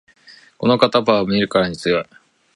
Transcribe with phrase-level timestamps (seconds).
[0.57, 2.05] この肩幅は見るからに強い